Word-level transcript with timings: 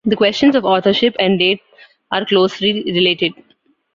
The 0.03 0.15
questions 0.15 0.55
of 0.55 0.65
authorship 0.65 1.15
and 1.19 1.37
date 1.37 1.61
are 2.11 2.25
closely 2.25 2.81
related. 2.87 3.35